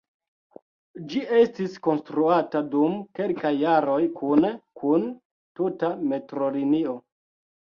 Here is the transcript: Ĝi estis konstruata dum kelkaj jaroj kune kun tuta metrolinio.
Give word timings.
Ĝi 1.11 1.19
estis 1.39 1.75
konstruata 1.87 2.61
dum 2.71 2.95
kelkaj 3.19 3.53
jaroj 3.65 3.99
kune 4.23 4.53
kun 4.81 5.07
tuta 5.61 5.93
metrolinio. 6.15 6.99